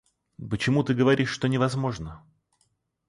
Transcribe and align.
Почему 0.49 0.83
ты 0.83 0.95
говоришь, 0.95 1.29
что 1.29 1.47
невозможно? 1.47 2.25